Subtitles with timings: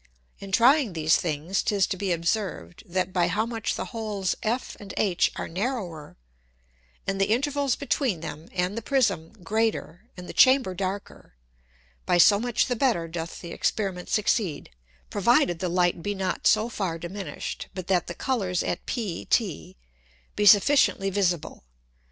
[0.39, 4.75] In trying these things 'tis to be observed, that by how much the holes F
[4.79, 6.17] and H are narrower,
[7.05, 11.35] and the Intervals between them and the Prism greater, and the Chamber darker,
[12.07, 14.71] by so much the better doth the Experiment succeed;
[15.11, 19.77] provided the Light be not so far diminished, but that the Colours at pt
[20.35, 21.63] be sufficiently visible.